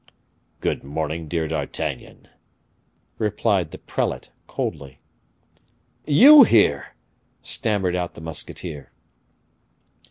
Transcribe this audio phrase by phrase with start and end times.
[0.61, 2.27] "Good morning, dear D'Artagnan,"
[3.19, 4.99] replied the prelate, coldly.
[6.07, 6.95] "You here!"
[7.43, 8.91] stammered out the musketeer.